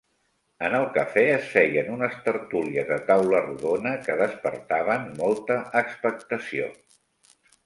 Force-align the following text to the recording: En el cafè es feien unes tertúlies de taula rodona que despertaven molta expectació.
En 0.67 0.75
el 0.75 0.85
cafè 0.93 1.23
es 1.33 1.43
feien 1.57 1.91
unes 1.95 2.15
tertúlies 2.27 2.89
de 2.93 2.97
taula 3.11 3.43
rodona 3.43 3.93
que 4.07 4.17
despertaven 4.23 5.07
molta 5.21 5.61
expectació. 5.85 6.73